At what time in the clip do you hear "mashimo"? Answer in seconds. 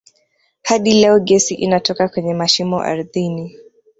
2.33-2.81